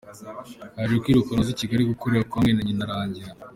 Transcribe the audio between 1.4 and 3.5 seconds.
aza I Kigali gukora kwa mwene nyina Rangira.